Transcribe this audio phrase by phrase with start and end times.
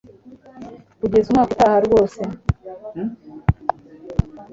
[0.99, 2.21] kugeza umwaka utaha rwose